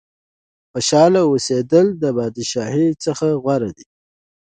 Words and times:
خوشاله 0.71 1.21
اوسېدل 1.29 1.87
د 2.01 2.03
بادشاهۍ 2.17 2.87
څخه 3.03 3.27
غوره 3.43 3.69
دي. 3.77 3.85